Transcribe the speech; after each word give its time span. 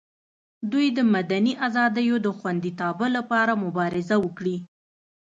دوی 0.71 0.87
د 0.97 0.99
مدني 1.13 1.53
ازادیو 1.67 2.15
د 2.25 2.27
خوندیتابه 2.37 3.07
لپاره 3.17 3.53
مبارزه 3.65 4.15
وکړي. 4.25 4.57